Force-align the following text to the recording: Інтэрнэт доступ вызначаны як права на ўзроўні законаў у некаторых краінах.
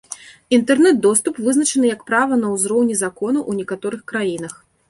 Інтэрнэт 0.57 0.95
доступ 1.07 1.37
вызначаны 1.49 1.85
як 1.95 2.01
права 2.09 2.33
на 2.43 2.47
ўзроўні 2.57 2.99
законаў 3.05 3.47
у 3.55 3.59
некаторых 3.63 4.01
краінах. 4.15 4.53